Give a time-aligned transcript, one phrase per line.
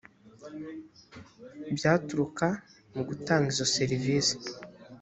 [1.75, 2.47] byaturuka
[2.93, 4.35] mu gutanga izo serivisi